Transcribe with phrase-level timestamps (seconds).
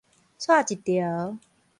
[0.39, 1.37] 掣一趒